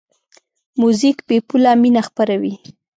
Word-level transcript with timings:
موزیک 0.79 1.17
بېپوله 1.27 1.71
مینه 1.81 2.01
خپروي. 2.07 2.53